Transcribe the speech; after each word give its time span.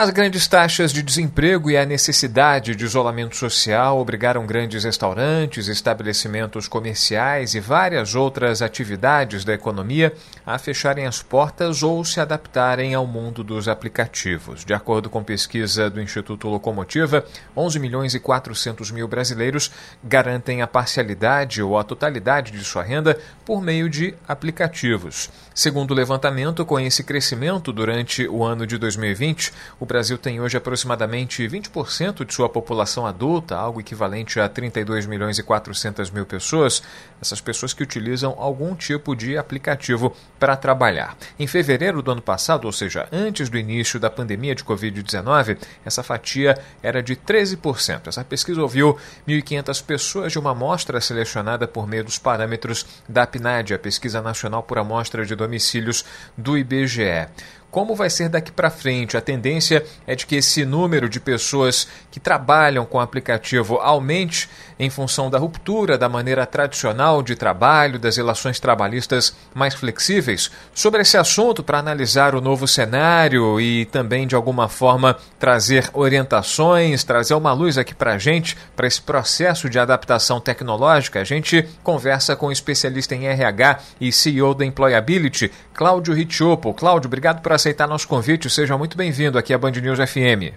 As 0.00 0.08
grandes 0.08 0.48
taxas 0.48 0.94
de 0.94 1.02
desemprego 1.02 1.70
e 1.70 1.76
a 1.76 1.84
necessidade 1.84 2.74
de 2.74 2.86
isolamento 2.86 3.36
social 3.36 3.98
obrigaram 3.98 4.46
grandes 4.46 4.84
restaurantes, 4.84 5.68
estabelecimentos 5.68 6.66
comerciais 6.66 7.54
e 7.54 7.60
várias 7.60 8.14
outras 8.14 8.62
atividades 8.62 9.44
da 9.44 9.52
economia 9.52 10.14
a 10.46 10.56
fecharem 10.56 11.04
as 11.04 11.22
portas 11.22 11.82
ou 11.82 12.02
se 12.02 12.18
adaptarem 12.18 12.94
ao 12.94 13.06
mundo 13.06 13.44
dos 13.44 13.68
aplicativos. 13.68 14.64
De 14.64 14.72
acordo 14.72 15.10
com 15.10 15.22
pesquisa 15.22 15.90
do 15.90 16.00
Instituto 16.00 16.48
Locomotiva, 16.48 17.22
11 17.54 17.78
milhões 17.78 18.14
e 18.14 18.18
400 18.18 18.90
mil 18.92 19.06
brasileiros 19.06 19.70
garantem 20.02 20.62
a 20.62 20.66
parcialidade 20.66 21.62
ou 21.62 21.78
a 21.78 21.84
totalidade 21.84 22.52
de 22.52 22.64
sua 22.64 22.82
renda 22.82 23.18
por 23.44 23.60
meio 23.60 23.86
de 23.86 24.14
aplicativos. 24.26 25.28
Segundo 25.54 25.90
o 25.90 25.94
levantamento, 25.94 26.64
com 26.64 26.80
esse 26.80 27.04
crescimento 27.04 27.70
durante 27.70 28.26
o 28.26 28.42
ano 28.42 28.66
de 28.66 28.78
2020, 28.78 29.52
o 29.78 29.89
Brasil 29.90 30.16
tem 30.16 30.40
hoje 30.40 30.56
aproximadamente 30.56 31.42
20% 31.42 32.24
de 32.24 32.32
sua 32.32 32.48
população 32.48 33.04
adulta, 33.04 33.56
algo 33.56 33.80
equivalente 33.80 34.38
a 34.38 34.48
32 34.48 35.04
milhões 35.04 35.36
e 35.36 35.42
400 35.42 36.12
mil 36.12 36.24
pessoas, 36.24 36.80
essas 37.20 37.40
pessoas 37.40 37.72
que 37.72 37.82
utilizam 37.82 38.36
algum 38.38 38.76
tipo 38.76 39.16
de 39.16 39.36
aplicativo 39.36 40.14
para 40.38 40.54
trabalhar. 40.54 41.16
Em 41.36 41.46
fevereiro 41.48 42.02
do 42.02 42.12
ano 42.12 42.22
passado, 42.22 42.66
ou 42.66 42.72
seja, 42.72 43.08
antes 43.10 43.48
do 43.48 43.58
início 43.58 43.98
da 43.98 44.08
pandemia 44.08 44.54
de 44.54 44.62
Covid-19, 44.62 45.58
essa 45.84 46.04
fatia 46.04 46.56
era 46.80 47.02
de 47.02 47.16
13%. 47.16 48.06
Essa 48.06 48.22
pesquisa 48.22 48.62
ouviu 48.62 48.96
1.500 49.26 49.84
pessoas 49.84 50.30
de 50.30 50.38
uma 50.38 50.52
amostra 50.52 51.00
selecionada 51.00 51.66
por 51.66 51.88
meio 51.88 52.04
dos 52.04 52.16
parâmetros 52.16 52.86
da 53.08 53.26
PNAD, 53.26 53.74
a 53.74 53.78
Pesquisa 53.78 54.22
Nacional 54.22 54.62
por 54.62 54.78
Amostra 54.78 55.26
de 55.26 55.34
Domicílios 55.34 56.04
do 56.38 56.56
IBGE. 56.56 57.26
Como 57.70 57.94
vai 57.94 58.10
ser 58.10 58.28
daqui 58.28 58.50
para 58.50 58.68
frente? 58.68 59.16
A 59.16 59.20
tendência 59.20 59.84
é 60.04 60.16
de 60.16 60.26
que 60.26 60.34
esse 60.34 60.64
número 60.64 61.08
de 61.08 61.20
pessoas 61.20 61.86
que 62.10 62.18
trabalham 62.18 62.84
com 62.84 62.98
o 62.98 63.00
aplicativo 63.00 63.76
aumente 63.76 64.48
em 64.76 64.90
função 64.90 65.30
da 65.30 65.38
ruptura 65.38 65.96
da 65.96 66.08
maneira 66.08 66.44
tradicional 66.46 67.22
de 67.22 67.36
trabalho, 67.36 67.98
das 67.98 68.16
relações 68.16 68.58
trabalhistas 68.58 69.36
mais 69.54 69.74
flexíveis. 69.74 70.50
Sobre 70.74 71.02
esse 71.02 71.16
assunto, 71.16 71.62
para 71.62 71.78
analisar 71.78 72.34
o 72.34 72.40
novo 72.40 72.66
cenário 72.66 73.60
e 73.60 73.84
também, 73.84 74.26
de 74.26 74.34
alguma 74.34 74.68
forma, 74.68 75.16
trazer 75.38 75.88
orientações, 75.92 77.04
trazer 77.04 77.34
uma 77.34 77.52
luz 77.52 77.78
aqui 77.78 77.94
para 77.94 78.14
a 78.14 78.18
gente, 78.18 78.56
para 78.74 78.88
esse 78.88 79.00
processo 79.00 79.70
de 79.70 79.78
adaptação 79.78 80.40
tecnológica, 80.40 81.20
a 81.20 81.24
gente 81.24 81.68
conversa 81.84 82.34
com 82.34 82.46
o 82.46 82.48
um 82.48 82.52
especialista 82.52 83.14
em 83.14 83.26
RH 83.26 83.78
e 84.00 84.10
CEO 84.10 84.54
da 84.54 84.64
Employability, 84.64 85.52
Cláudio 85.72 86.14
Ritiopo. 86.14 86.74
Cláudio, 86.74 87.06
obrigado 87.06 87.42
por 87.42 87.52
aceitar 87.60 87.86
nosso 87.86 88.08
convite. 88.08 88.48
Seja 88.48 88.76
muito 88.76 88.96
bem-vindo 88.96 89.38
aqui 89.38 89.52
à 89.52 89.58
Band 89.58 89.72
News 89.72 89.98
FM. 89.98 90.56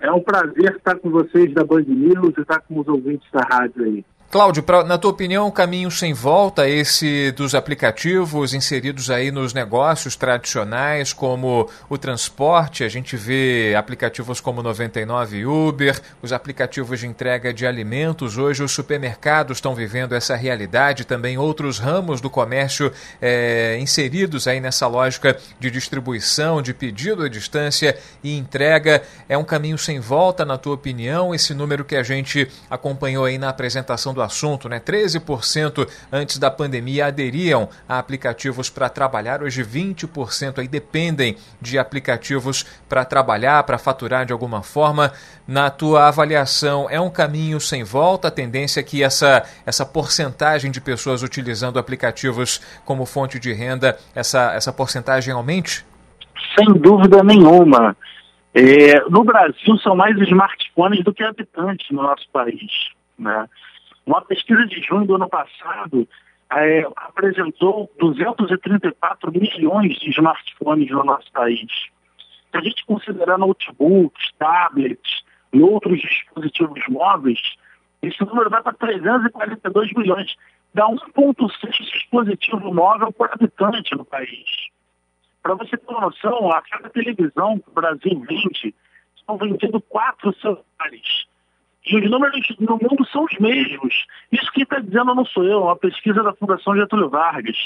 É 0.00 0.10
um 0.12 0.20
prazer 0.20 0.76
estar 0.76 0.96
com 0.96 1.10
vocês 1.10 1.52
da 1.52 1.64
Band 1.64 1.82
News 1.82 2.34
e 2.38 2.40
estar 2.40 2.60
com 2.60 2.78
os 2.78 2.86
ouvintes 2.86 3.28
da 3.32 3.40
rádio 3.40 3.84
aí. 3.84 4.04
Cláudio, 4.30 4.62
pra, 4.62 4.84
na 4.84 4.98
tua 4.98 5.10
opinião, 5.10 5.46
um 5.46 5.50
caminho 5.50 5.90
sem 5.90 6.12
volta 6.12 6.68
esse 6.68 7.32
dos 7.32 7.54
aplicativos 7.54 8.52
inseridos 8.52 9.08
aí 9.10 9.30
nos 9.30 9.54
negócios 9.54 10.16
tradicionais, 10.16 11.14
como 11.14 11.66
o 11.88 11.96
transporte, 11.96 12.84
a 12.84 12.90
gente 12.90 13.16
vê 13.16 13.74
aplicativos 13.74 14.38
como 14.38 14.62
99 14.62 15.46
Uber, 15.46 15.98
os 16.20 16.30
aplicativos 16.30 17.00
de 17.00 17.06
entrega 17.06 17.54
de 17.54 17.66
alimentos, 17.66 18.36
hoje 18.36 18.62
os 18.62 18.70
supermercados 18.70 19.56
estão 19.56 19.74
vivendo 19.74 20.14
essa 20.14 20.36
realidade, 20.36 21.06
também 21.06 21.38
outros 21.38 21.78
ramos 21.78 22.20
do 22.20 22.28
comércio 22.28 22.92
é, 23.22 23.78
inseridos 23.80 24.46
aí 24.46 24.60
nessa 24.60 24.86
lógica 24.86 25.38
de 25.58 25.70
distribuição, 25.70 26.60
de 26.60 26.74
pedido 26.74 27.22
à 27.22 27.30
distância 27.30 27.96
e 28.22 28.36
entrega. 28.36 29.02
É 29.26 29.38
um 29.38 29.44
caminho 29.44 29.78
sem 29.78 29.98
volta, 30.00 30.44
na 30.44 30.58
tua 30.58 30.74
opinião, 30.74 31.34
esse 31.34 31.54
número 31.54 31.82
que 31.82 31.96
a 31.96 32.02
gente 32.02 32.46
acompanhou 32.68 33.24
aí 33.24 33.38
na 33.38 33.48
apresentação 33.48 34.17
do 34.18 34.22
assunto, 34.22 34.68
né? 34.68 34.80
13% 34.80 35.88
antes 36.10 36.38
da 36.38 36.50
pandemia 36.50 37.06
aderiam 37.06 37.68
a 37.88 37.98
aplicativos 38.00 38.68
para 38.68 38.88
trabalhar, 38.88 39.42
hoje 39.42 39.62
20% 39.62 40.58
aí 40.58 40.66
dependem 40.66 41.36
de 41.60 41.78
aplicativos 41.78 42.66
para 42.88 43.04
trabalhar, 43.04 43.62
para 43.62 43.78
faturar 43.78 44.26
de 44.26 44.32
alguma 44.32 44.60
forma. 44.62 45.12
Na 45.46 45.70
tua 45.70 46.08
avaliação, 46.08 46.90
é 46.90 47.00
um 47.00 47.08
caminho 47.08 47.60
sem 47.60 47.84
volta? 47.84 48.28
A 48.28 48.30
tendência 48.30 48.80
é 48.80 48.82
que 48.82 49.04
essa, 49.04 49.44
essa 49.64 49.86
porcentagem 49.86 50.70
de 50.70 50.80
pessoas 50.80 51.22
utilizando 51.22 51.78
aplicativos 51.78 52.60
como 52.84 53.06
fonte 53.06 53.38
de 53.38 53.52
renda, 53.52 53.96
essa, 54.14 54.52
essa 54.52 54.72
porcentagem 54.72 55.32
aumente? 55.32 55.86
Sem 56.56 56.72
dúvida 56.74 57.22
nenhuma. 57.22 57.96
É, 58.52 59.00
no 59.08 59.22
Brasil, 59.22 59.78
são 59.78 59.94
mais 59.94 60.18
smartphones 60.18 61.04
do 61.04 61.14
que 61.14 61.22
habitantes 61.22 61.86
no 61.92 62.02
nosso 62.02 62.28
país. 62.32 62.90
Né? 63.16 63.46
Uma 64.08 64.22
pesquisa 64.22 64.64
de 64.64 64.80
junho 64.80 65.04
do 65.04 65.16
ano 65.16 65.28
passado 65.28 66.08
é, 66.50 66.82
apresentou 66.96 67.92
234 67.98 69.30
milhões 69.30 69.98
de 69.98 70.08
smartphones 70.08 70.90
no 70.90 71.04
nosso 71.04 71.30
país. 71.30 71.70
Se 72.50 72.56
a 72.56 72.60
gente 72.62 72.86
considerar 72.86 73.36
notebooks, 73.36 74.32
tablets 74.38 75.22
e 75.52 75.60
outros 75.60 76.00
dispositivos 76.00 76.82
móveis, 76.88 77.38
esse 78.00 78.18
número 78.24 78.48
vai 78.48 78.62
para 78.62 78.72
342 78.72 79.92
milhões. 79.92 80.34
Dá 80.72 80.86
1,6 80.86 81.92
dispositivo 81.92 82.72
móvel 82.72 83.12
por 83.12 83.30
habitante 83.30 83.94
no 83.94 84.06
país. 84.06 84.68
Para 85.42 85.52
você 85.52 85.76
ter 85.76 85.90
uma 85.90 86.00
noção, 86.00 86.50
a 86.50 86.62
cada 86.62 86.88
televisão 86.88 87.62
Brasil 87.74 88.24
vende, 88.26 88.74
estão 89.14 89.36
vendendo 89.36 89.78
quatro 89.82 90.34
celulares. 90.40 91.28
E 91.88 91.96
os 91.96 92.10
números 92.10 92.54
no 92.60 92.78
mundo 92.78 93.06
são 93.10 93.24
os 93.24 93.38
mesmos. 93.38 94.06
Isso 94.30 94.52
que 94.52 94.62
está 94.62 94.78
dizendo 94.78 95.14
não 95.14 95.24
sou 95.24 95.42
eu, 95.44 95.60
é 95.60 95.64
uma 95.64 95.76
pesquisa 95.76 96.22
da 96.22 96.34
Fundação 96.34 96.76
Getúlio 96.76 97.08
Vargas. 97.08 97.56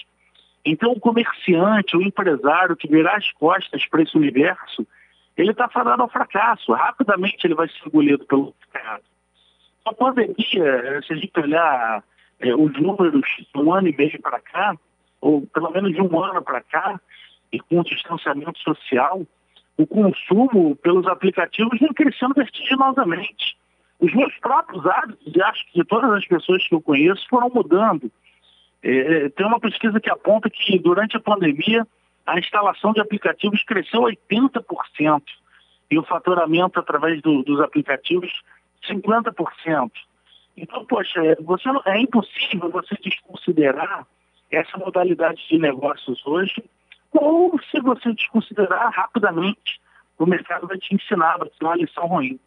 Então, 0.65 0.93
o 0.93 1.00
comerciante, 1.00 1.97
o 1.97 2.03
empresário 2.03 2.77
que 2.77 2.87
virar 2.87 3.16
as 3.16 3.33
costas 3.33 3.84
para 3.87 4.03
esse 4.03 4.16
universo, 4.16 4.87
ele 5.37 5.50
está 5.50 5.69
fadado 5.69 6.03
ao 6.03 6.09
fracasso. 6.09 6.72
Rapidamente 6.72 7.44
ele 7.44 7.56
vai 7.56 7.69
ser 7.69 7.88
engolido 7.88 8.25
pelo 8.27 8.55
mercado. 8.72 9.03
A 9.84 9.93
pandemia, 9.93 11.03
se 11.04 11.12
a 11.12 11.16
gente 11.16 11.41
olhar 11.41 12.04
é, 12.39 12.54
os 12.54 12.72
números 12.81 13.25
de 13.53 13.60
um 13.60 13.75
ano 13.75 13.89
e 13.89 13.97
meio 13.97 14.22
para 14.22 14.39
cá, 14.39 14.77
ou 15.21 15.44
pelo 15.49 15.71
menos 15.72 15.93
de 15.93 16.00
um 16.00 16.22
ano 16.22 16.41
para 16.43 16.60
cá, 16.60 17.00
e 17.50 17.59
com 17.59 17.81
o 17.81 17.84
distanciamento 17.84 18.59
social, 18.60 19.22
o 19.77 19.84
consumo 19.84 20.77
pelos 20.77 21.09
aplicativos 21.09 21.81
vem 21.81 21.93
crescendo 21.93 22.34
vertiginosamente. 22.34 23.56
Os 24.02 24.12
meus 24.12 24.36
próprios 24.40 24.84
hábitos, 24.84 25.32
e 25.32 25.40
acho 25.40 25.64
que 25.72 25.84
todas 25.84 26.10
as 26.10 26.26
pessoas 26.26 26.66
que 26.66 26.74
eu 26.74 26.82
conheço, 26.82 27.24
foram 27.30 27.48
mudando. 27.48 28.10
É, 28.82 28.90
é, 28.90 29.28
tem 29.28 29.46
uma 29.46 29.60
pesquisa 29.60 30.00
que 30.00 30.10
aponta 30.10 30.50
que 30.50 30.76
durante 30.76 31.16
a 31.16 31.20
pandemia 31.20 31.86
a 32.26 32.36
instalação 32.36 32.92
de 32.92 33.00
aplicativos 33.00 33.62
cresceu 33.62 34.00
80% 34.00 35.22
e 35.88 35.96
o 35.96 36.02
faturamento 36.02 36.80
através 36.80 37.22
do, 37.22 37.44
dos 37.44 37.60
aplicativos 37.60 38.28
50%. 38.91 39.92
Então, 40.56 40.84
poxa, 40.84 41.24
é, 41.24 41.36
você 41.36 41.68
é 41.86 42.00
impossível 42.00 42.70
você 42.70 42.96
desconsiderar 43.00 44.04
essa 44.50 44.76
modalidade 44.78 45.46
de 45.48 45.58
negócios 45.58 46.20
hoje, 46.26 46.60
ou 47.12 47.56
se 47.71 47.80
você 47.80 48.12
desconsiderar 48.12 48.91
rapidamente, 48.92 49.80
o 50.18 50.27
mercado 50.27 50.66
vai 50.66 50.78
te 50.78 50.92
ensinar, 50.92 51.38
vai 51.38 51.48
te 51.48 51.59
dar 51.60 51.68
uma 51.68 51.77
lição 51.77 52.06
ruim. 52.09 52.41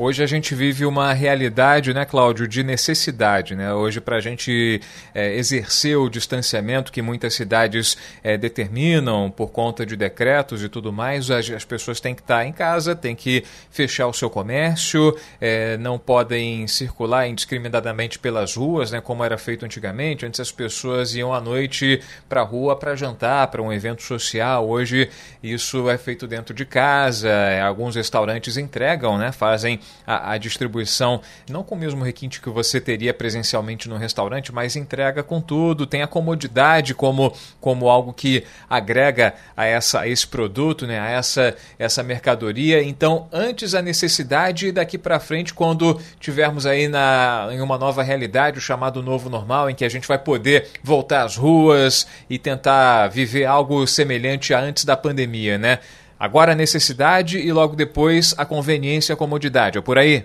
Hoje 0.00 0.22
a 0.22 0.26
gente 0.28 0.54
vive 0.54 0.86
uma 0.86 1.12
realidade, 1.12 1.92
né, 1.92 2.04
Cláudio, 2.04 2.46
de 2.46 2.62
necessidade. 2.62 3.56
Né? 3.56 3.74
Hoje, 3.74 4.00
para 4.00 4.14
a 4.14 4.20
gente 4.20 4.80
é, 5.12 5.34
exercer 5.34 5.98
o 5.98 6.08
distanciamento 6.08 6.92
que 6.92 7.02
muitas 7.02 7.34
cidades 7.34 7.98
é, 8.22 8.36
determinam 8.36 9.28
por 9.28 9.50
conta 9.50 9.84
de 9.84 9.96
decretos 9.96 10.62
e 10.62 10.68
tudo 10.68 10.92
mais, 10.92 11.32
as, 11.32 11.50
as, 11.50 11.64
pessoas 11.64 11.98
têm 11.98 12.14
que 12.14 12.20
estar 12.20 12.46
em 12.46 12.52
casa, 12.52 12.94
têm 12.94 13.16
que 13.16 13.42
fechar 13.72 14.06
o 14.06 14.12
seu 14.12 14.30
comércio, 14.30 15.18
é, 15.40 15.76
não 15.78 15.98
podem 15.98 16.68
circular 16.68 17.26
indiscriminadamente 17.26 18.20
pelas 18.20 18.54
ruas, 18.54 18.92
né, 18.92 19.00
como 19.00 19.24
era 19.24 19.36
feito 19.36 19.64
antigamente. 19.64 20.24
Antes 20.24 20.38
as 20.38 20.52
pessoas 20.52 21.12
iam 21.16 21.34
à 21.34 21.40
noite 21.40 22.00
para 22.28 22.42
a 22.42 22.44
rua 22.44 22.76
para 22.76 22.94
jantar, 22.94 23.48
para 23.48 23.60
um 23.60 23.72
evento 23.72 24.04
social. 24.04 24.68
Hoje 24.68 25.10
isso 25.42 25.90
é 25.90 25.98
feito 25.98 26.28
dentro 26.28 26.54
de 26.54 26.64
casa, 26.64 27.28
alguns 27.66 27.96
restaurantes 27.96 28.56
entregam, 28.56 29.18
né, 29.18 29.32
fazem 29.32 29.80
a, 30.06 30.32
a, 30.32 30.38
distribuição, 30.38 31.20
não 31.48 31.62
com 31.62 31.74
o 31.74 31.78
mesmo 31.78 32.02
requinte 32.04 32.40
que 32.40 32.48
você 32.48 32.80
teria 32.80 33.12
presencialmente 33.12 33.88
no 33.88 33.96
restaurante, 33.96 34.52
mas 34.52 34.76
entrega 34.76 35.22
com 35.22 35.40
tudo, 35.40 35.86
tem 35.86 36.02
a 36.02 36.06
comodidade 36.06 36.94
como, 36.94 37.32
como 37.60 37.88
algo 37.88 38.12
que 38.12 38.44
agrega 38.68 39.34
a, 39.56 39.66
essa, 39.66 40.00
a 40.00 40.08
esse 40.08 40.26
produto, 40.26 40.86
né, 40.86 40.98
a 40.98 41.10
essa, 41.10 41.54
essa 41.78 42.02
mercadoria. 42.02 42.82
Então, 42.82 43.28
antes 43.32 43.74
a 43.74 43.82
necessidade 43.82 44.68
e 44.68 44.72
daqui 44.72 44.96
para 44.96 45.20
frente, 45.20 45.52
quando 45.52 46.00
tivermos 46.18 46.66
aí 46.66 46.88
na, 46.88 47.48
em 47.50 47.60
uma 47.60 47.78
nova 47.78 48.02
realidade, 48.02 48.58
o 48.58 48.62
chamado 48.62 49.02
novo 49.02 49.28
normal, 49.28 49.68
em 49.68 49.74
que 49.74 49.84
a 49.84 49.88
gente 49.88 50.08
vai 50.08 50.18
poder 50.18 50.68
voltar 50.82 51.24
às 51.24 51.36
ruas 51.36 52.06
e 52.30 52.38
tentar 52.38 53.08
viver 53.08 53.44
algo 53.44 53.86
semelhante 53.86 54.54
a 54.54 54.60
antes 54.60 54.84
da 54.84 54.96
pandemia, 54.96 55.58
né? 55.58 55.78
Agora 56.18 56.52
a 56.52 56.56
necessidade 56.56 57.38
e 57.38 57.52
logo 57.52 57.76
depois 57.76 58.34
a 58.38 58.44
conveniência 58.44 59.12
e 59.12 59.14
a 59.14 59.16
comodidade, 59.16 59.78
é 59.78 59.80
por 59.80 59.98
aí? 59.98 60.24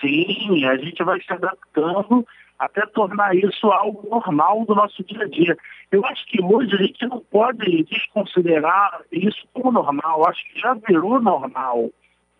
Sim, 0.00 0.64
a 0.64 0.76
gente 0.76 1.04
vai 1.04 1.20
se 1.20 1.32
adaptando 1.32 2.26
até 2.58 2.86
tornar 2.86 3.36
isso 3.36 3.66
algo 3.66 4.08
normal 4.08 4.64
do 4.64 4.74
nosso 4.74 5.04
dia 5.04 5.24
a 5.24 5.28
dia. 5.28 5.56
Eu 5.90 6.04
acho 6.06 6.24
que 6.26 6.42
hoje 6.42 6.74
a 6.74 6.78
gente 6.78 7.06
não 7.06 7.20
pode 7.20 7.84
desconsiderar 7.84 9.02
isso 9.10 9.46
como 9.52 9.72
normal, 9.72 10.20
eu 10.20 10.26
acho 10.28 10.42
que 10.50 10.60
já 10.60 10.72
virou 10.74 11.20
normal. 11.20 11.90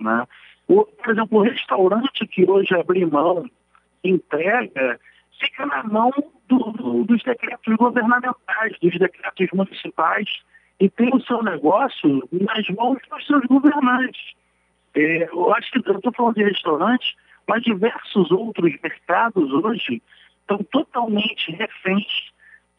Né? 0.01 0.27
O, 0.67 0.85
por 0.85 1.13
exemplo, 1.13 1.39
o 1.39 1.43
restaurante 1.43 2.27
que 2.27 2.49
hoje 2.49 2.75
abre 2.75 3.05
mão, 3.05 3.51
entrega, 4.03 4.99
fica 5.39 5.67
na 5.67 5.83
mão 5.83 6.11
do, 6.49 6.59
do, 6.59 7.05
dos 7.05 7.23
decretos 7.23 7.77
governamentais, 7.77 8.79
dos 8.81 8.99
decretos 8.99 9.49
municipais 9.53 10.29
e 10.83 10.91
tem 10.91 11.15
o 11.15 11.21
seu 11.21 11.41
negócio 11.45 12.29
nas 12.33 12.69
mãos 12.71 12.99
dos 13.09 13.25
seus 13.25 13.45
governantes. 13.47 14.33
É, 14.97 15.29
eu 15.31 15.55
acho 15.55 15.71
que 15.71 15.89
eu 15.89 15.95
estou 15.95 16.13
falando 16.13 16.35
de 16.35 16.43
restaurantes, 16.43 17.15
mas 17.47 17.63
diversos 17.63 18.33
outros 18.33 18.73
mercados 18.83 19.53
hoje 19.53 20.03
estão 20.41 20.59
totalmente 20.73 21.53
reféns 21.53 22.33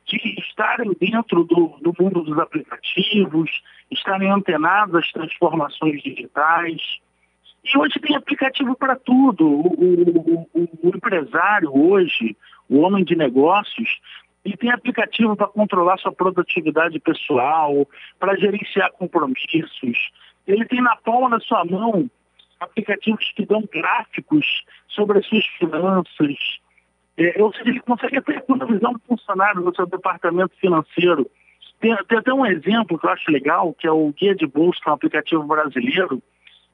de 0.06 0.18
estarem 0.38 0.92
dentro 1.00 1.46
do, 1.46 1.78
do 1.82 1.94
mundo 1.98 2.24
dos 2.24 2.38
aplicativos, 2.38 3.50
estarem 3.90 4.30
antenados 4.30 4.96
às 4.96 5.10
transformações 5.14 6.04
digitais. 6.04 6.82
E 7.64 7.78
hoje 7.78 8.02
tem 8.02 8.18
aplicativo 8.18 8.76
para 8.76 8.98
tudo. 8.98 9.48
O, 9.48 9.68
o, 9.78 10.48
o, 10.54 10.70
o, 10.84 10.90
empresário 10.90 11.72
hoje, 11.74 12.36
o 12.68 12.82
homem 12.82 13.06
de 13.06 13.16
negócios, 13.16 14.02
ele 14.46 14.58
tem 14.58 14.72
aplicativo 14.72 15.36
para 15.36 15.48
controlar 15.48 15.98
sua 15.98 16.12
produtividade 16.12 17.00
pessoal, 17.00 17.88
para 18.20 18.36
gerenciar 18.38 18.92
compromissos. 18.92 20.12
Ele 20.46 20.66
tem 20.66 20.82
na 20.82 20.96
palma 20.98 21.30
da 21.30 21.40
sua 21.40 21.64
mão 21.64 22.10
aplicativos 22.60 23.32
que 23.36 23.46
dão 23.46 23.64
gráficos 23.72 24.64
sobre 24.88 25.20
as 25.20 25.26
suas 25.26 25.46
finanças. 25.46 26.60
É, 27.18 27.42
ou 27.42 27.54
seja, 27.54 27.70
ele 27.70 27.80
consegue 27.82 28.18
até 28.18 28.34
economizar 28.34 28.92
um 28.92 29.00
funcionário 29.08 29.62
do 29.62 29.76
seu 29.76 29.86
departamento 29.86 30.56
financeiro. 30.58 31.30
Tem, 31.80 31.96
tem, 32.08 32.18
até 32.18 32.34
um 32.34 32.46
exemplo 32.46 32.98
que 32.98 33.06
eu 33.06 33.10
acho 33.12 33.32
legal, 33.32 33.74
que 33.74 33.88
é 33.88 33.92
o 33.92 34.12
Guia 34.12 34.36
de 34.36 34.48
Bolsa, 34.48 34.80
que 34.82 34.90
é 34.90 34.92
um 34.92 34.96
aplicativo 34.96 35.44
brasileiro. 35.44 36.22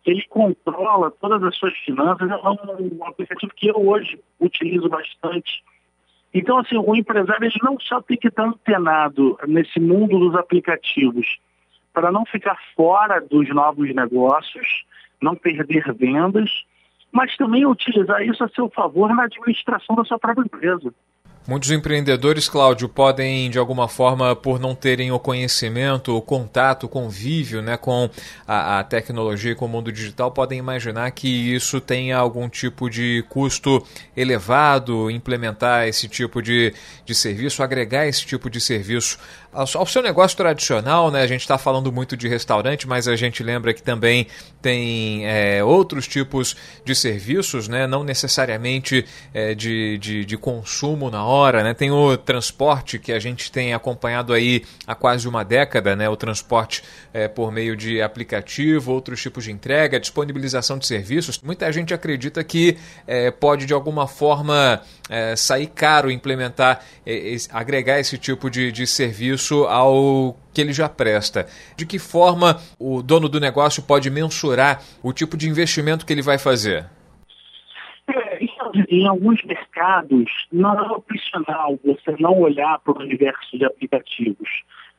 Ele 0.06 0.24
controla 0.30 1.12
todas 1.12 1.44
as 1.44 1.56
suas 1.56 1.77
finanças. 1.80 2.30
É 2.30 2.36
um, 2.36 2.98
um 3.00 3.06
aplicativo 3.06 3.51
que 3.56 3.68
eu 3.68 3.75
hoje 3.75 4.19
utilizo 4.39 4.89
bastante 4.89 5.63
então, 6.33 6.59
assim, 6.59 6.77
o 6.77 6.95
empresário 6.95 7.45
ele 7.45 7.59
não 7.63 7.79
só 7.79 8.01
tem 8.01 8.17
que 8.17 8.27
estar 8.27 8.43
antenado 8.45 9.37
nesse 9.47 9.79
mundo 9.79 10.19
dos 10.19 10.35
aplicativos 10.35 11.39
para 11.93 12.11
não 12.11 12.25
ficar 12.25 12.57
fora 12.75 13.19
dos 13.19 13.49
novos 13.49 13.93
negócios, 13.93 14.85
não 15.21 15.35
perder 15.35 15.91
vendas, 15.93 16.49
mas 17.11 17.35
também 17.35 17.65
utilizar 17.65 18.21
isso 18.21 18.43
a 18.43 18.49
seu 18.49 18.69
favor 18.69 19.13
na 19.13 19.23
administração 19.23 19.95
da 19.95 20.03
sua 20.03 20.19
própria 20.19 20.43
empresa. 20.43 20.93
Muitos 21.50 21.72
empreendedores, 21.72 22.48
Cláudio, 22.48 22.88
podem, 22.88 23.50
de 23.50 23.57
alguma 23.57 23.88
forma, 23.88 24.36
por 24.36 24.60
não 24.60 24.75
terem 24.75 25.12
o 25.12 25.18
conhecimento, 25.18 26.16
o 26.16 26.22
contato, 26.22 26.84
o 26.84 26.88
convívio 26.88 27.60
né, 27.60 27.75
com 27.75 28.07
a, 28.48 28.78
a, 28.78 28.84
tecnologia 28.84 29.54
e 29.54 29.56
com 29.56 29.66
o 29.66 29.68
mundo 29.68 29.92
digital, 29.92 30.30
podem 30.30 30.60
imaginar 30.60 31.10
que 31.10 31.28
isso 31.28 31.81
tenha 31.81 32.19
algum 32.19 32.48
tipo 32.48 32.88
de 32.88 33.25
custo 33.30 33.84
elevado, 34.16 35.10
implementar 35.10 35.88
esse 35.88 36.07
tipo 36.07 36.40
de, 36.40 36.72
de 37.04 37.16
serviço, 37.16 37.63
agregar 37.63 38.06
esse 38.06 38.24
tipo 38.28 38.48
de 38.48 38.62
serviço 38.62 39.18
ao, 39.51 39.88
seu 39.88 40.04
negócio 40.04 40.38
tradicional. 40.38 41.10
Né? 41.10 41.24
A 41.24 41.28
gente 41.28 41.42
está 41.42 41.57
falando 41.57 41.92
muito 41.92 42.16
de 42.16 42.28
restaurante, 42.28 42.88
mas 42.88 43.07
a 43.07 43.16
gente 43.16 43.42
lembra 43.42 43.74
que 43.74 43.81
também 43.81 44.28
tem 44.62 45.25
é, 45.25 45.63
outros 45.63 46.07
tipos 46.07 46.56
de 46.86 46.94
serviços, 46.94 47.68
né? 47.68 47.88
não 47.88 48.04
necessariamente 48.04 49.04
é, 49.34 49.56
de, 49.56 49.98
de, 49.98 50.24
de 50.24 50.38
consumo 50.38 51.10
na 51.10 51.25
hora 51.25 51.38
né? 51.63 51.74
Tem 51.74 51.91
o 51.91 52.18
transporte 52.18 53.00
que 53.00 53.12
a 53.12 53.19
gente 53.19 53.51
tem 53.51 53.74
acompanhado 53.74 54.33
aí 54.33 54.63
há 54.86 54.94
quase 54.94 55.27
uma 55.27 55.44
década, 55.44 55.95
né? 55.95 56.09
O 56.09 56.15
transporte 56.15 56.83
é, 57.13 57.27
por 57.27 57.51
meio 57.51 57.75
de 57.75 58.01
aplicativo, 58.01 58.91
outros 58.91 59.21
tipos 59.21 59.44
de 59.44 59.51
entrega, 59.51 60.00
disponibilização 60.00 60.77
de 60.77 60.86
serviços. 60.86 61.39
Muita 61.41 61.71
gente 61.71 61.94
acredita 61.94 62.44
que 62.44 62.77
é, 63.07 63.31
pode 63.31 63.65
de 63.65 63.74
alguma 63.74 64.07
forma 64.07 64.81
é, 65.09 65.36
sair 65.36 65.68
caro 65.68 66.12
implementar, 66.12 66.83
é, 67.06 67.36
agregar 67.51 68.00
esse 68.00 68.18
tipo 68.18 68.50
de, 68.50 68.71
de 68.71 68.86
serviço 68.86 69.63
ao 69.65 70.38
que 70.53 70.62
ele 70.62 70.74
já 70.74 70.89
presta. 70.89 71.47
De 71.75 71.86
que 71.86 71.97
forma 71.97 72.62
o 72.77 73.01
dono 73.01 73.30
do 73.30 73.39
negócio 73.39 73.81
pode 73.81 74.09
mensurar 74.09 74.83
o 75.01 75.13
tipo 75.13 75.38
de 75.38 75.47
investimento 75.47 76.06
que 76.06 76.13
ele 76.13 76.21
vai 76.21 76.38
fazer? 76.38 76.86
Em 78.89 79.07
alguns 79.07 79.43
mercados, 79.43 80.47
não 80.51 80.73
é 80.73 80.91
opcional 80.91 81.79
você 81.83 82.15
não 82.19 82.39
olhar 82.39 82.79
para 82.79 82.97
o 82.97 83.01
universo 83.01 83.57
de 83.57 83.65
aplicativos. 83.65 84.49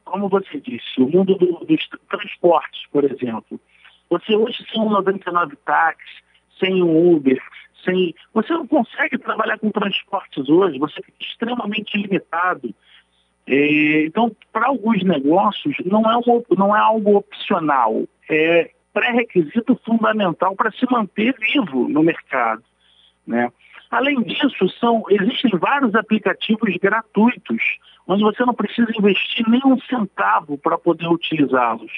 Como 0.04 0.28
você 0.28 0.60
disse, 0.60 1.00
o 1.00 1.08
mundo 1.08 1.34
do, 1.36 1.64
dos 1.64 1.88
transportes, 2.08 2.86
por 2.92 3.04
exemplo. 3.04 3.60
Você 4.08 4.34
hoje 4.34 4.64
sem 4.72 4.80
um 4.80 4.90
99 4.90 5.56
táxi, 5.64 6.22
sem 6.58 6.82
um 6.82 7.14
Uber, 7.14 7.40
sem. 7.84 8.14
Você 8.34 8.52
não 8.52 8.66
consegue 8.66 9.18
trabalhar 9.18 9.58
com 9.58 9.70
transportes 9.70 10.48
hoje, 10.48 10.78
você 10.78 10.96
fica 10.96 11.12
extremamente 11.20 11.96
limitado. 11.96 12.74
É, 13.46 14.04
então, 14.04 14.34
para 14.52 14.66
alguns 14.66 15.02
negócios, 15.02 15.76
não 15.84 16.02
é, 16.10 16.16
um, 16.16 16.42
não 16.56 16.76
é 16.76 16.78
algo 16.78 17.16
opcional, 17.16 18.04
é 18.28 18.70
pré-requisito 18.92 19.78
fundamental 19.84 20.54
para 20.54 20.70
se 20.72 20.86
manter 20.90 21.34
vivo 21.38 21.88
no 21.88 22.02
mercado. 22.02 22.62
Né? 23.26 23.50
Além 23.90 24.22
disso, 24.22 24.68
são, 24.78 25.02
existem 25.10 25.50
vários 25.58 25.94
aplicativos 25.94 26.76
gratuitos, 26.76 27.78
onde 28.06 28.22
você 28.22 28.44
não 28.44 28.54
precisa 28.54 28.90
investir 28.96 29.48
nem 29.48 29.60
um 29.64 29.78
centavo 29.80 30.56
para 30.56 30.78
poder 30.78 31.08
utilizá-los. 31.08 31.90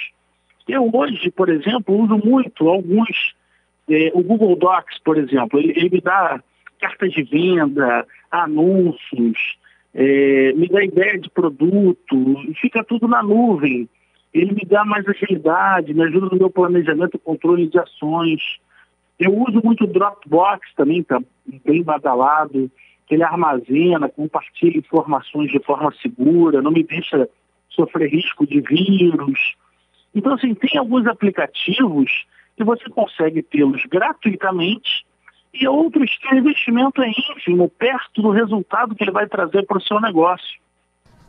Eu 0.67 0.89
hoje, 0.91 1.29
por 1.29 1.49
exemplo, 1.49 1.95
uso 1.95 2.17
muito 2.17 2.67
alguns, 2.67 3.35
é, 3.89 4.11
o 4.13 4.23
Google 4.23 4.55
Docs, 4.55 4.99
por 5.03 5.17
exemplo, 5.17 5.59
ele, 5.59 5.73
ele, 5.75 5.89
me 5.89 6.01
dá 6.01 6.41
cartas 6.79 7.11
de 7.11 7.23
venda, 7.23 8.07
anúncios, 8.31 9.57
é, 9.93 10.53
me 10.53 10.67
dá 10.67 10.83
ideia 10.83 11.19
de 11.19 11.29
produto, 11.29 12.43
fica 12.59 12.83
tudo 12.83 13.07
na 13.07 13.21
nuvem. 13.21 13.87
Ele 14.33 14.51
me 14.53 14.65
dá 14.65 14.83
mais 14.83 15.07
agilidade, 15.07 15.93
me 15.93 16.03
ajuda 16.03 16.29
no 16.31 16.37
meu 16.37 16.49
planejamento 16.49 17.17
e 17.17 17.19
controle 17.19 17.67
de 17.67 17.77
ações. 17.77 18.41
Eu 19.19 19.35
uso 19.37 19.61
muito 19.63 19.87
Dropbox 19.87 20.73
também, 20.75 21.03
tá 21.03 21.21
bem 21.63 21.83
badalado, 21.83 22.71
que 23.05 23.15
ele 23.15 23.23
armazena, 23.23 24.09
compartilha 24.09 24.77
informações 24.77 25.51
de 25.51 25.59
forma 25.59 25.93
segura, 26.01 26.61
não 26.61 26.71
me 26.71 26.83
deixa 26.83 27.29
sofrer 27.69 28.09
risco 28.09 28.45
de 28.45 28.61
vírus. 28.61 29.55
Então, 30.15 30.33
assim, 30.33 30.53
tem 30.53 30.79
alguns 30.79 31.05
aplicativos 31.07 32.25
que 32.55 32.63
você 32.63 32.89
consegue 32.89 33.41
tê-los 33.41 33.83
gratuitamente 33.85 35.05
e 35.53 35.67
outros 35.67 36.17
que 36.17 36.33
o 36.33 36.37
investimento 36.37 37.01
é 37.01 37.09
ínfimo, 37.09 37.69
perto 37.69 38.21
do 38.21 38.31
resultado 38.31 38.95
que 38.95 39.03
ele 39.03 39.11
vai 39.11 39.27
trazer 39.27 39.65
para 39.65 39.77
o 39.77 39.81
seu 39.81 39.99
negócio. 39.99 40.59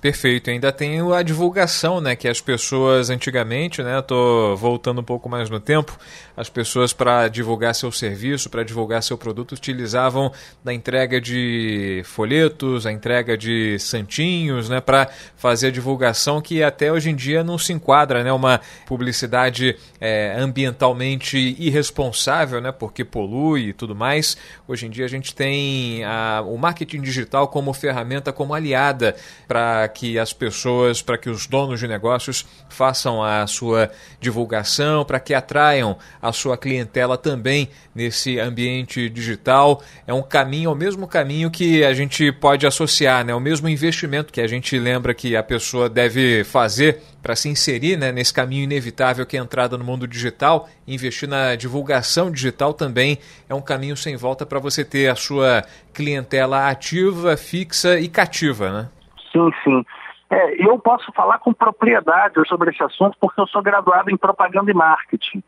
Perfeito. 0.04 0.50
Ainda 0.50 0.70
tem 0.70 1.00
a 1.00 1.22
divulgação, 1.22 1.98
né? 1.98 2.14
Que 2.14 2.28
as 2.28 2.38
pessoas 2.38 3.08
antigamente, 3.08 3.82
né? 3.82 4.02
Tô 4.02 4.54
voltando 4.54 5.00
um 5.00 5.02
pouco 5.02 5.30
mais 5.30 5.48
no 5.48 5.58
tempo. 5.58 5.98
As 6.36 6.50
pessoas 6.50 6.92
para 6.92 7.26
divulgar 7.28 7.74
seu 7.74 7.90
serviço, 7.90 8.50
para 8.50 8.62
divulgar 8.62 9.02
seu 9.02 9.16
produto, 9.16 9.52
utilizavam 9.52 10.30
da 10.62 10.74
entrega 10.74 11.18
de 11.18 12.02
folhetos, 12.04 12.84
a 12.84 12.92
entrega 12.92 13.34
de 13.34 13.78
santinhos, 13.78 14.68
né? 14.68 14.78
Para 14.78 15.08
fazer 15.36 15.68
a 15.68 15.70
divulgação 15.70 16.38
que 16.42 16.62
até 16.62 16.92
hoje 16.92 17.08
em 17.08 17.16
dia 17.16 17.42
não 17.42 17.56
se 17.56 17.72
enquadra, 17.72 18.22
né? 18.22 18.30
Uma 18.30 18.60
publicidade 18.84 19.74
é, 19.98 20.34
ambientalmente 20.36 21.56
irresponsável, 21.58 22.60
né? 22.60 22.70
Porque 22.70 23.06
polui 23.06 23.68
e 23.68 23.72
tudo 23.72 23.94
mais. 23.94 24.36
Hoje 24.68 24.84
em 24.84 24.90
dia 24.90 25.06
a 25.06 25.08
gente 25.08 25.34
tem 25.34 26.04
a, 26.04 26.44
o 26.46 26.58
marketing 26.58 27.00
digital 27.00 27.48
como 27.48 27.72
ferramenta, 27.72 28.34
como 28.34 28.52
aliada 28.52 29.16
para 29.48 29.93
que 29.94 30.18
as 30.18 30.32
pessoas, 30.32 31.00
para 31.00 31.16
que 31.16 31.30
os 31.30 31.46
donos 31.46 31.78
de 31.78 31.86
negócios 31.86 32.44
façam 32.68 33.22
a 33.22 33.46
sua 33.46 33.90
divulgação, 34.20 35.04
para 35.04 35.20
que 35.20 35.32
atraiam 35.32 35.96
a 36.20 36.32
sua 36.32 36.58
clientela 36.58 37.16
também 37.16 37.70
nesse 37.94 38.40
ambiente 38.40 39.08
digital. 39.08 39.82
É 40.06 40.12
um 40.12 40.22
caminho, 40.22 40.68
é 40.68 40.72
o 40.72 40.76
mesmo 40.76 41.06
caminho 41.06 41.50
que 41.50 41.84
a 41.84 41.94
gente 41.94 42.32
pode 42.32 42.66
associar, 42.66 43.24
né? 43.24 43.34
o 43.34 43.40
mesmo 43.40 43.68
investimento 43.68 44.32
que 44.32 44.40
a 44.40 44.46
gente 44.48 44.76
lembra 44.78 45.14
que 45.14 45.36
a 45.36 45.42
pessoa 45.42 45.88
deve 45.88 46.42
fazer 46.42 47.00
para 47.22 47.36
se 47.36 47.48
inserir 47.48 47.96
né, 47.96 48.12
nesse 48.12 48.34
caminho 48.34 48.64
inevitável 48.64 49.24
que 49.24 49.36
é 49.36 49.40
a 49.40 49.42
entrada 49.42 49.78
no 49.78 49.84
mundo 49.84 50.06
digital, 50.06 50.68
investir 50.86 51.26
na 51.26 51.54
divulgação 51.54 52.30
digital 52.30 52.74
também 52.74 53.18
é 53.48 53.54
um 53.54 53.62
caminho 53.62 53.96
sem 53.96 54.16
volta 54.16 54.44
para 54.44 54.58
você 54.58 54.84
ter 54.84 55.08
a 55.08 55.14
sua 55.14 55.64
clientela 55.92 56.68
ativa, 56.68 57.36
fixa 57.36 57.98
e 57.98 58.08
cativa, 58.08 58.70
né? 58.70 58.88
Sim, 59.34 59.50
sim. 59.64 59.84
É, 60.30 60.66
eu 60.66 60.78
posso 60.78 61.12
falar 61.12 61.38
com 61.38 61.52
propriedade 61.52 62.34
sobre 62.48 62.70
esse 62.70 62.82
assunto 62.82 63.16
porque 63.20 63.40
eu 63.40 63.46
sou 63.46 63.62
graduado 63.62 64.10
em 64.10 64.16
propaganda 64.16 64.70
e 64.70 64.74
marketing. 64.74 65.42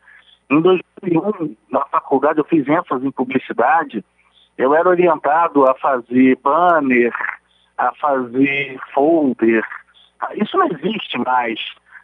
Em 0.50 0.60
2001, 0.60 1.56
na 1.70 1.84
faculdade, 1.86 2.38
eu 2.38 2.44
fiz 2.44 2.66
ênfase 2.68 3.06
em 3.06 3.10
publicidade. 3.10 4.04
Eu 4.58 4.74
era 4.74 4.88
orientado 4.88 5.68
a 5.68 5.74
fazer 5.74 6.38
banner, 6.42 7.12
a 7.78 7.92
fazer 7.94 8.78
folder, 8.92 9.64
isso 10.34 10.56
não 10.56 10.66
existe 10.66 11.18
mais. 11.18 11.60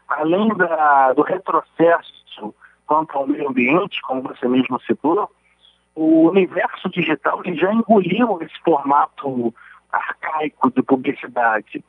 Além 0.08 0.48
da, 0.54 1.12
do 1.12 1.22
retrocesso 1.22 2.54
quanto 2.86 3.16
ao 3.16 3.26
meio 3.26 3.48
ambiente, 3.48 4.00
como 4.02 4.22
você 4.22 4.46
mesmo 4.46 4.80
citou, 4.82 5.30
o 5.94 6.28
universo 6.28 6.88
digital 6.90 7.40
já 7.54 7.72
engoliu 7.72 8.38
esse 8.42 8.58
formato 8.64 9.54
arcaico 9.92 10.70
de 10.70 10.82
publicidade. 10.82 11.84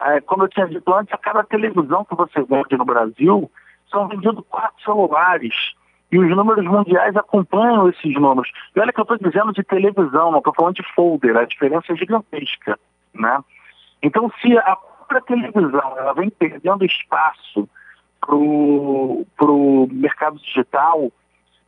É, 0.00 0.20
como 0.20 0.44
eu 0.44 0.48
tinha 0.48 0.66
dito 0.66 0.92
antes, 0.92 1.12
a 1.12 1.18
cada 1.18 1.44
televisão 1.44 2.04
que 2.04 2.14
você 2.14 2.42
vende 2.42 2.76
no 2.76 2.84
Brasil, 2.84 3.50
são 3.90 4.08
vendidos 4.08 4.44
quatro 4.48 4.82
celulares. 4.82 5.54
E 6.10 6.18
os 6.18 6.28
números 6.36 6.64
mundiais 6.64 7.16
acompanham 7.16 7.88
esses 7.88 8.14
números. 8.14 8.50
E 8.74 8.80
olha 8.80 8.92
que 8.92 9.00
eu 9.00 9.04
estou 9.04 9.18
dizendo 9.18 9.52
de 9.52 9.62
televisão, 9.62 10.30
não 10.30 10.38
estou 10.38 10.52
falando 10.54 10.74
de 10.74 10.94
folder, 10.94 11.36
a 11.36 11.44
diferença 11.44 11.92
é 11.92 11.96
gigantesca. 11.96 12.78
Né? 13.14 13.38
Então, 14.02 14.30
se 14.40 14.58
a 14.58 14.76
própria 14.76 15.22
televisão 15.22 15.98
ela 15.98 16.12
vem 16.12 16.30
perdendo 16.30 16.84
espaço 16.84 17.68
para 18.20 18.34
o 18.34 19.88
mercado 19.90 20.38
digital, 20.38 21.10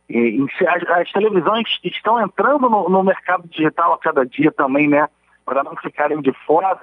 e, 0.09 0.45
as, 0.67 0.83
as, 0.89 1.11
televisões 1.11 1.67
estão 1.83 2.21
entrando 2.21 2.69
no, 2.69 2.89
no, 2.89 3.03
mercado 3.03 3.47
digital 3.47 3.93
a 3.93 3.97
cada 3.97 4.25
dia 4.25 4.51
também, 4.51 4.87
né? 4.87 5.09
Para 5.45 5.63
não 5.63 5.75
ficarem 5.77 6.21
de 6.21 6.33
fora. 6.45 6.79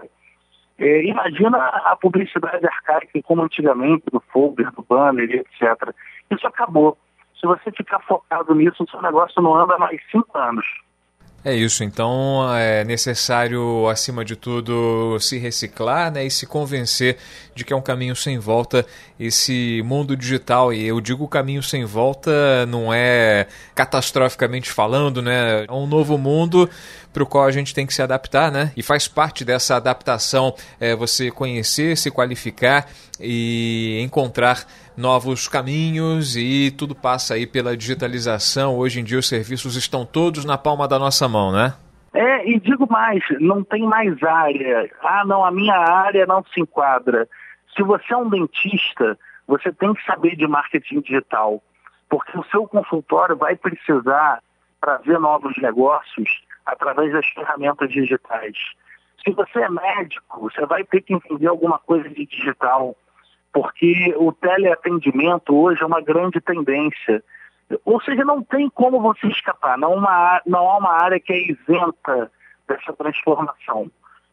É, 0.78 1.04
imagina 1.04 1.58
a 1.58 1.96
publicidade 1.96 2.66
arcaica 2.66 3.20
como 3.22 3.42
antigamente, 3.42 4.04
do 4.10 4.20
folder, 4.32 4.70
do 4.72 4.82
banner, 4.82 5.30
etc. 5.30 5.94
Isso 6.30 6.46
acabou. 6.46 6.96
Se 7.38 7.46
você 7.46 7.70
ficar 7.72 8.00
focado 8.00 8.54
nisso, 8.54 8.84
o 8.84 8.90
seu 8.90 9.02
negócio 9.02 9.42
não 9.42 9.54
anda 9.54 9.76
mais 9.76 10.00
cinco 10.10 10.38
anos. 10.38 10.64
É 11.44 11.52
isso, 11.52 11.82
então 11.82 12.54
é 12.54 12.84
necessário, 12.84 13.88
acima 13.88 14.24
de 14.24 14.36
tudo, 14.36 15.18
se 15.18 15.38
reciclar 15.38 16.12
né, 16.12 16.24
e 16.24 16.30
se 16.30 16.46
convencer 16.46 17.18
de 17.52 17.64
que 17.64 17.72
é 17.72 17.76
um 17.76 17.82
caminho 17.82 18.14
sem 18.14 18.38
volta 18.38 18.86
esse 19.18 19.82
mundo 19.84 20.16
digital. 20.16 20.72
E 20.72 20.86
eu 20.86 21.00
digo 21.00 21.26
caminho 21.26 21.60
sem 21.60 21.84
volta 21.84 22.64
não 22.66 22.94
é 22.94 23.48
catastroficamente 23.74 24.70
falando, 24.70 25.20
né? 25.20 25.64
É 25.64 25.72
um 25.72 25.84
novo 25.84 26.16
mundo 26.16 26.70
para 27.12 27.22
o 27.22 27.26
qual 27.26 27.44
a 27.44 27.50
gente 27.50 27.74
tem 27.74 27.86
que 27.86 27.94
se 27.94 28.02
adaptar, 28.02 28.50
né? 28.50 28.72
E 28.76 28.82
faz 28.82 29.06
parte 29.06 29.44
dessa 29.44 29.76
adaptação 29.76 30.54
é, 30.80 30.96
você 30.96 31.30
conhecer, 31.30 31.96
se 31.96 32.10
qualificar 32.10 32.86
e 33.20 34.00
encontrar 34.02 34.64
novos 34.96 35.48
caminhos 35.48 36.36
e 36.36 36.70
tudo 36.70 36.94
passa 36.94 37.34
aí 37.34 37.46
pela 37.46 37.76
digitalização. 37.76 38.76
Hoje 38.76 39.00
em 39.00 39.04
dia 39.04 39.18
os 39.18 39.28
serviços 39.28 39.76
estão 39.76 40.04
todos 40.04 40.44
na 40.44 40.56
palma 40.56 40.88
da 40.88 40.98
nossa 40.98 41.28
mão, 41.28 41.52
né? 41.52 41.74
É, 42.14 42.46
e 42.48 42.60
digo 42.60 42.86
mais, 42.90 43.22
não 43.40 43.64
tem 43.64 43.82
mais 43.82 44.22
área. 44.22 44.90
Ah, 45.02 45.24
não, 45.24 45.44
a 45.44 45.50
minha 45.50 45.76
área 45.76 46.26
não 46.26 46.44
se 46.52 46.60
enquadra. 46.60 47.26
Se 47.74 47.82
você 47.82 48.12
é 48.12 48.16
um 48.16 48.28
dentista, 48.28 49.18
você 49.46 49.72
tem 49.72 49.94
que 49.94 50.04
saber 50.04 50.36
de 50.36 50.46
marketing 50.46 51.00
digital, 51.00 51.62
porque 52.10 52.38
o 52.38 52.44
seu 52.44 52.66
consultório 52.68 53.34
vai 53.36 53.56
precisar 53.56 54.40
trazer 54.80 55.18
novos 55.18 55.56
negócios 55.56 56.28
através 56.72 57.12
das 57.12 57.26
ferramentas 57.28 57.90
digitais. 57.90 58.56
Se 59.24 59.30
você 59.32 59.60
é 59.60 59.68
médico, 59.68 60.40
você 60.40 60.66
vai 60.66 60.84
ter 60.84 61.02
que 61.02 61.14
entender 61.14 61.46
alguma 61.46 61.78
coisa 61.78 62.08
de 62.08 62.26
digital 62.26 62.96
porque 63.52 64.14
o 64.16 64.32
teleatendimento 64.32 65.54
hoje 65.54 65.82
é 65.82 65.86
uma 65.86 66.00
grande 66.00 66.40
tendência. 66.40 67.22
Ou 67.84 68.00
seja, 68.00 68.24
não 68.24 68.42
tem 68.42 68.68
como 68.70 69.00
você 69.00 69.26
escapar, 69.28 69.78
não, 69.78 69.94
uma, 69.94 70.40
não 70.46 70.70
há 70.70 70.78
uma 70.78 71.02
área 71.02 71.20
que 71.20 71.32
é 71.32 71.50
isenta 71.50 72.30
dessa 72.66 72.92
transformação. 72.94 73.90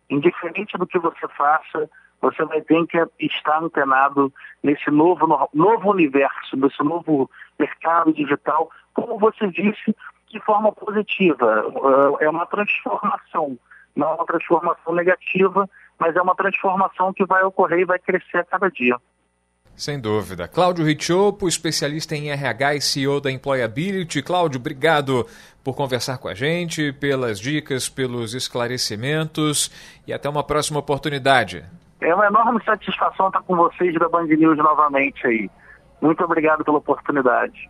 Indiferente 0.10 0.78
do 0.78 0.88
que 0.88 0.98
você 0.98 1.28
faça, 1.38 1.90
você 2.22 2.44
vai 2.46 2.62
ter 2.62 2.86
que 2.88 2.98
estar 3.20 3.62
antenado 3.62 4.34
nesse 4.64 4.90
novo, 4.90 5.50
novo 5.54 5.92
universo, 5.92 6.58
nesse 6.58 6.82
novo 6.84 7.30
mercado 7.58 8.14
digital, 8.14 8.70
como 8.94 9.18
você 9.20 9.48
disse, 9.48 9.96
de 10.30 10.40
forma 10.42 10.72
positiva. 10.72 11.66
É 12.20 12.30
uma 12.30 12.46
transformação, 12.46 13.58
não 13.96 14.08
é 14.08 14.14
uma 14.16 14.26
transformação 14.26 14.94
negativa, 14.94 15.70
mas 15.98 16.16
é 16.16 16.22
uma 16.22 16.36
transformação 16.36 17.14
que 17.14 17.26
vai 17.26 17.44
ocorrer 17.44 17.80
e 17.80 17.86
vai 17.86 18.00
crescer 18.00 18.38
a 18.38 18.44
cada 18.44 18.70
dia. 18.70 18.96
Sem 19.76 19.98
dúvida. 20.00 20.46
Cláudio 20.46 20.86
Richopo, 20.86 21.48
especialista 21.48 22.14
em 22.14 22.30
RH 22.32 22.76
e 22.76 22.82
CEO 22.82 23.22
da 23.22 23.32
Employability. 23.32 24.22
Cláudio, 24.22 24.60
obrigado 24.60 25.26
por 25.64 25.74
conversar 25.74 26.18
com 26.18 26.28
a 26.28 26.34
gente, 26.34 26.92
pelas 26.92 27.40
dicas, 27.40 27.88
pelos 27.88 28.34
esclarecimentos 28.34 29.72
e 30.06 30.12
até 30.12 30.28
uma 30.28 30.44
próxima 30.44 30.80
oportunidade. 30.80 31.64
É 32.02 32.14
uma 32.14 32.28
enorme 32.28 32.62
satisfação 32.66 33.28
estar 33.28 33.42
com 33.44 33.56
vocês 33.56 33.94
da 33.96 34.10
Band 34.10 34.28
News 34.28 34.58
novamente 34.58 35.26
aí. 35.26 35.50
Muito 36.02 36.24
obrigado 36.26 36.64
pela 36.64 36.78
oportunidade. 36.78 37.70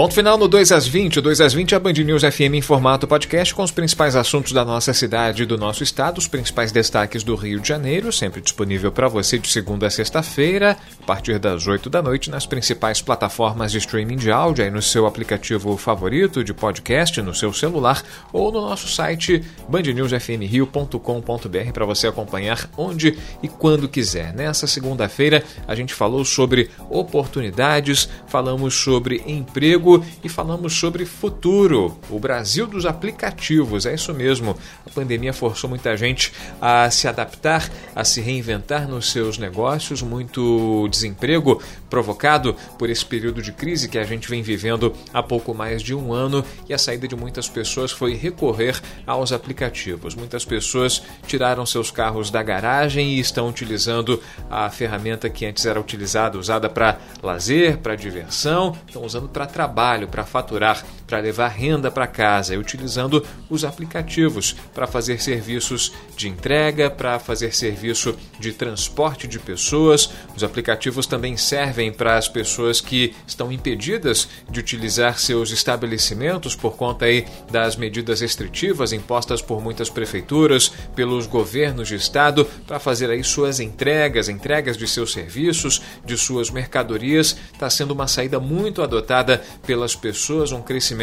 Ponto 0.00 0.14
final 0.14 0.38
no 0.38 0.48
2 0.48 0.72
às 0.72 0.86
20. 0.86 1.18
O 1.18 1.22
2 1.22 1.42
às 1.42 1.52
20 1.52 1.74
é 1.74 1.76
a 1.76 1.78
Band 1.78 1.92
News 1.92 2.22
FM 2.22 2.54
em 2.54 2.62
formato 2.62 3.06
podcast 3.06 3.54
com 3.54 3.62
os 3.62 3.70
principais 3.70 4.16
assuntos 4.16 4.50
da 4.50 4.64
nossa 4.64 4.94
cidade 4.94 5.42
e 5.42 5.46
do 5.46 5.58
nosso 5.58 5.82
estado, 5.82 6.16
os 6.16 6.26
principais 6.26 6.72
destaques 6.72 7.22
do 7.22 7.34
Rio 7.34 7.60
de 7.60 7.68
Janeiro, 7.68 8.10
sempre 8.10 8.40
disponível 8.40 8.90
para 8.90 9.08
você 9.08 9.38
de 9.38 9.46
segunda 9.46 9.88
a 9.88 9.90
sexta-feira, 9.90 10.74
a 11.02 11.04
partir 11.04 11.38
das 11.38 11.66
8 11.66 11.90
da 11.90 12.00
noite, 12.00 12.30
nas 12.30 12.46
principais 12.46 13.02
plataformas 13.02 13.72
de 13.72 13.76
streaming 13.76 14.16
de 14.16 14.30
áudio, 14.30 14.64
aí 14.64 14.70
no 14.70 14.80
seu 14.80 15.04
aplicativo 15.04 15.76
favorito 15.76 16.42
de 16.42 16.54
podcast, 16.54 17.20
no 17.20 17.34
seu 17.34 17.52
celular 17.52 18.02
ou 18.32 18.50
no 18.50 18.62
nosso 18.62 18.88
site 18.88 19.44
bandnewsfmrio.com.br 19.68 21.72
para 21.74 21.84
você 21.84 22.06
acompanhar 22.06 22.70
onde 22.74 23.18
e 23.42 23.48
quando 23.48 23.86
quiser. 23.86 24.32
Nessa 24.32 24.66
segunda-feira, 24.66 25.44
a 25.68 25.74
gente 25.74 25.92
falou 25.92 26.24
sobre 26.24 26.70
oportunidades, 26.88 28.08
falamos 28.26 28.72
sobre 28.72 29.22
emprego 29.26 29.89
e 30.22 30.28
falamos 30.28 30.74
sobre 30.74 31.04
futuro, 31.04 31.96
o 32.08 32.18
Brasil 32.18 32.66
dos 32.66 32.84
aplicativos. 32.86 33.86
É 33.86 33.94
isso 33.94 34.12
mesmo. 34.12 34.56
A 34.86 34.90
pandemia 34.90 35.32
forçou 35.32 35.70
muita 35.70 35.96
gente 35.96 36.32
a 36.60 36.90
se 36.90 37.08
adaptar, 37.08 37.70
a 37.94 38.04
se 38.04 38.20
reinventar 38.20 38.88
nos 38.88 39.10
seus 39.10 39.38
negócios, 39.38 40.02
muito 40.02 40.86
desemprego 40.88 41.62
provocado 41.90 42.54
por 42.78 42.88
esse 42.88 43.04
período 43.04 43.42
de 43.42 43.52
crise 43.52 43.88
que 43.88 43.98
a 43.98 44.04
gente 44.04 44.30
vem 44.30 44.42
vivendo 44.42 44.94
há 45.12 45.22
pouco 45.22 45.52
mais 45.52 45.82
de 45.82 45.94
um 45.94 46.12
ano 46.12 46.44
e 46.68 46.72
a 46.72 46.78
saída 46.78 47.06
de 47.06 47.16
muitas 47.16 47.48
pessoas 47.48 47.90
foi 47.90 48.14
recorrer 48.14 48.80
aos 49.06 49.32
aplicativos. 49.32 50.14
Muitas 50.14 50.44
pessoas 50.44 51.02
tiraram 51.26 51.66
seus 51.66 51.90
carros 51.90 52.30
da 52.30 52.42
garagem 52.42 53.14
e 53.14 53.20
estão 53.20 53.48
utilizando 53.48 54.22
a 54.48 54.70
ferramenta 54.70 55.28
que 55.28 55.44
antes 55.44 55.66
era 55.66 55.80
utilizada, 55.80 56.38
usada 56.38 56.68
para 56.70 56.98
lazer, 57.22 57.78
para 57.78 57.96
diversão, 57.96 58.76
estão 58.86 59.04
usando 59.04 59.28
para 59.28 59.46
trabalho 59.46 60.06
para 60.06 60.24
faturar, 60.24 60.84
para 61.10 61.18
levar 61.18 61.48
renda 61.48 61.90
para 61.90 62.06
casa 62.06 62.56
utilizando 62.56 63.26
os 63.50 63.64
aplicativos 63.64 64.54
para 64.72 64.86
fazer 64.86 65.20
serviços 65.20 65.92
de 66.16 66.28
entrega, 66.28 66.88
para 66.88 67.18
fazer 67.18 67.54
serviço 67.54 68.14
de 68.38 68.52
transporte 68.52 69.26
de 69.26 69.38
pessoas. 69.38 70.08
Os 70.36 70.44
aplicativos 70.44 71.04
também 71.04 71.36
servem 71.36 71.80
servem 71.80 71.92
para 71.92 72.16
as 72.16 72.28
pessoas 72.28 72.80
que 72.80 73.14
estão 73.26 73.50
impedidas 73.50 74.28
de 74.50 74.60
utilizar 74.60 75.18
seus 75.18 75.50
estabelecimentos 75.50 76.54
por 76.54 76.76
conta 76.76 77.06
aí 77.06 77.26
das 77.50 77.76
medidas 77.76 78.20
restritivas 78.20 78.92
impostas 78.92 79.40
por 79.40 79.62
muitas 79.62 79.88
prefeituras, 79.88 80.70
pelos 80.94 81.26
governos 81.26 81.88
de 81.88 81.94
estado 81.94 82.44
para 82.66 82.78
fazer 82.78 83.10
aí 83.10 83.24
suas 83.24 83.60
entregas, 83.60 84.28
entregas 84.28 84.76
de 84.76 84.86
seus 84.86 85.12
serviços, 85.12 85.80
de 86.04 86.16
suas 86.18 86.50
mercadorias. 86.50 87.36
Está 87.52 87.70
sendo 87.70 87.92
uma 87.92 88.06
saída 88.06 88.38
muito 88.38 88.82
adotada 88.82 89.42
pelas 89.66 89.96
pessoas, 89.96 90.52
um 90.52 90.62
crescimento 90.62 90.99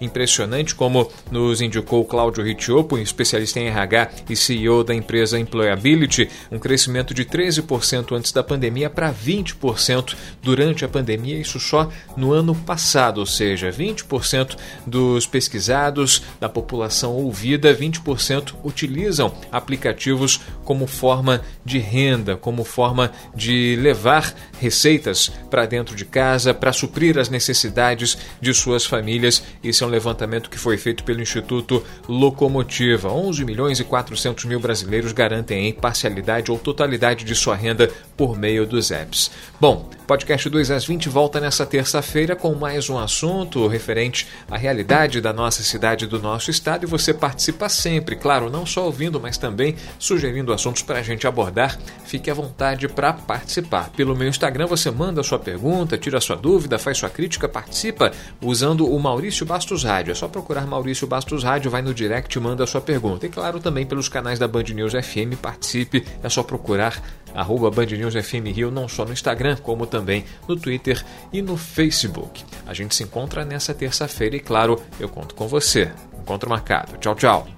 impressionante, 0.00 0.74
como 0.74 1.10
nos 1.30 1.60
indicou 1.60 2.04
Cláudio 2.04 2.44
Ritiopo, 2.44 2.98
especialista 2.98 3.60
em 3.60 3.68
RH 3.68 4.10
e 4.28 4.36
CEO 4.36 4.84
da 4.84 4.94
empresa 4.94 5.38
Employability, 5.38 6.28
um 6.50 6.58
crescimento 6.58 7.14
de 7.14 7.24
13% 7.24 8.16
antes 8.16 8.32
da 8.32 8.42
pandemia 8.42 8.90
para 8.90 9.12
20% 9.12 10.14
durante 10.42 10.84
a 10.84 10.88
pandemia, 10.88 11.38
isso 11.38 11.58
só 11.60 11.88
no 12.16 12.32
ano 12.32 12.54
passado, 12.54 13.18
ou 13.18 13.26
seja, 13.26 13.70
20% 13.70 14.56
dos 14.86 15.26
pesquisados, 15.26 16.22
da 16.40 16.48
população 16.48 17.12
ouvida, 17.12 17.74
20% 17.74 18.54
utilizam 18.64 19.32
aplicativos 19.50 20.40
como 20.64 20.86
forma 20.86 21.42
de 21.64 21.78
renda, 21.78 22.36
como 22.36 22.64
forma 22.64 23.10
de 23.34 23.76
levar 23.76 24.34
receitas 24.58 25.30
para 25.50 25.66
dentro 25.66 25.94
de 25.94 26.04
casa, 26.04 26.52
para 26.52 26.72
suprir 26.72 27.18
as 27.18 27.28
necessidades 27.28 28.18
de 28.40 28.52
suas 28.52 28.84
famílias. 28.84 29.42
Esse 29.62 29.82
é 29.82 29.86
um 29.86 29.90
levantamento 29.90 30.50
que 30.50 30.58
foi 30.58 30.76
feito 30.76 31.04
pelo 31.04 31.22
Instituto 31.22 31.84
Locomotiva. 32.08 33.10
11 33.10 33.44
milhões 33.44 33.80
e 33.80 33.84
400 33.84 34.44
mil 34.44 34.60
brasileiros 34.60 35.12
garantem 35.12 35.72
parcialidade 35.72 36.50
ou 36.50 36.58
totalidade 36.58 37.24
de 37.24 37.34
sua 37.34 37.54
renda 37.54 37.90
por 38.16 38.36
meio 38.36 38.66
dos 38.66 38.90
apps. 38.90 39.30
Bom, 39.60 39.88
podcast 40.06 40.48
2 40.48 40.70
às 40.70 40.84
20 40.84 41.08
volta 41.08 41.40
nessa 41.40 41.64
terça-feira 41.64 42.34
com 42.34 42.54
mais 42.54 42.88
um 42.90 42.98
assunto 42.98 43.66
referente 43.68 44.26
à 44.50 44.56
realidade 44.56 45.20
da 45.20 45.32
nossa 45.32 45.62
cidade 45.62 46.04
e 46.04 46.08
do 46.08 46.18
nosso 46.18 46.50
estado 46.50 46.84
e 46.84 46.86
você 46.86 47.14
participa 47.14 47.68
sempre, 47.68 48.16
claro, 48.16 48.50
não 48.50 48.66
só 48.66 48.86
ouvindo, 48.86 49.20
mas 49.20 49.38
também 49.38 49.76
sugerindo 49.98 50.52
assuntos 50.52 50.82
para 50.82 50.98
a 50.98 51.02
gente 51.02 51.26
abordar. 51.26 51.78
Fique 52.04 52.30
à 52.30 52.34
vontade 52.34 52.88
para 52.88 53.12
participar. 53.12 53.90
Pelo 53.90 54.16
meu 54.16 54.28
Instagram 54.48 54.66
você 54.66 54.90
manda 54.90 55.22
sua 55.22 55.38
pergunta, 55.38 55.98
tira 55.98 56.18
sua 56.22 56.34
dúvida, 56.34 56.78
faz 56.78 56.96
sua 56.96 57.10
crítica, 57.10 57.46
participa 57.46 58.10
usando 58.40 58.90
o 58.90 58.98
Maurício 58.98 59.44
Bastos 59.44 59.84
Rádio. 59.84 60.12
É 60.12 60.14
só 60.14 60.26
procurar 60.26 60.66
Maurício 60.66 61.06
Bastos 61.06 61.44
Rádio, 61.44 61.70
vai 61.70 61.82
no 61.82 61.92
direct 61.92 62.34
e 62.34 62.40
manda 62.40 62.66
sua 62.66 62.80
pergunta. 62.80 63.26
E 63.26 63.28
claro, 63.28 63.60
também 63.60 63.84
pelos 63.84 64.08
canais 64.08 64.38
da 64.38 64.48
Band 64.48 64.62
News 64.74 64.94
FM, 64.94 65.36
participe. 65.42 66.02
É 66.22 66.30
só 66.30 66.42
procurar 66.42 66.98
arroba 67.34 67.70
Band 67.70 67.88
News 67.88 68.14
FM 68.14 68.46
Rio, 68.54 68.70
não 68.70 68.88
só 68.88 69.04
no 69.04 69.12
Instagram, 69.12 69.56
como 69.56 69.86
também 69.86 70.24
no 70.48 70.56
Twitter 70.56 71.04
e 71.30 71.42
no 71.42 71.58
Facebook. 71.58 72.42
A 72.66 72.72
gente 72.72 72.94
se 72.94 73.02
encontra 73.02 73.44
nessa 73.44 73.74
terça-feira 73.74 74.34
e, 74.34 74.40
claro, 74.40 74.80
eu 74.98 75.10
conto 75.10 75.34
com 75.34 75.46
você. 75.46 75.92
Encontro 76.18 76.48
marcado. 76.48 76.96
Tchau, 76.96 77.14
tchau. 77.14 77.57